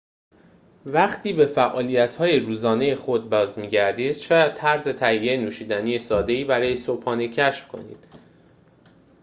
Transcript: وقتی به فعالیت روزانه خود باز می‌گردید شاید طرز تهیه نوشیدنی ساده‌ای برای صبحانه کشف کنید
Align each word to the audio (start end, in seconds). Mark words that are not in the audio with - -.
وقتی 0.85 1.33
به 1.33 1.45
فعالیت 1.45 2.21
روزانه 2.21 2.95
خود 2.95 3.29
باز 3.29 3.59
می‌گردید 3.59 4.11
شاید 4.13 4.55
طرز 4.55 4.87
تهیه 4.87 5.37
نوشیدنی 5.37 5.97
ساده‌ای 5.99 6.43
برای 6.43 6.75
صبحانه 6.75 7.27
کشف 7.27 7.67
کنید 7.67 8.07